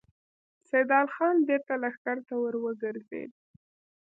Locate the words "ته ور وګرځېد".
2.27-3.31